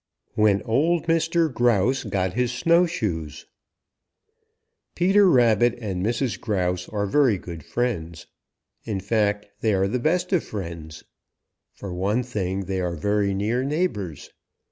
WHEN 0.33 0.63
OLD 0.63 1.05
MR. 1.05 1.53
GROUSE 1.53 2.05
GOT 2.05 2.33
HIS 2.33 2.51
SNOWSHOES 2.53 3.45
|PETER 4.95 5.29
RABBIT 5.29 5.77
and 5.79 6.03
Mrs. 6.03 6.41
Grouse 6.41 6.89
are 6.89 7.05
very 7.05 7.37
good 7.37 7.63
friends. 7.63 8.25
In 8.83 8.99
fact 8.99 9.49
they 9.59 9.75
are 9.75 9.87
the 9.87 9.99
best 9.99 10.33
of 10.33 10.43
friends. 10.43 11.03
For 11.75 11.93
one 11.93 12.23
thing 12.23 12.61
they 12.61 12.81
are 12.81 12.95
very 12.95 13.35
near 13.35 13.63
neighbors. 13.63 14.31